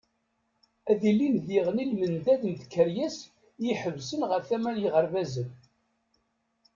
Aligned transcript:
Ad 0.91 1.01
ilin 1.09 1.35
diɣen 1.47 1.81
i 1.83 1.85
lmendad 1.91 2.41
n 2.47 2.53
tkeryas 2.61 3.17
i 3.27 3.29
iḥebbsen 3.71 4.21
ɣer 4.29 4.41
tama 4.49 4.71
n 4.75 4.81
yiɣerbazen. 4.81 5.49